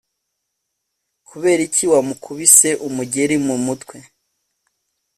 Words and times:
kuberiki 1.27 1.83
wamukubise 1.93 2.69
umugeri 2.87 3.35
mu 3.45 3.55
mutwe 3.65 3.97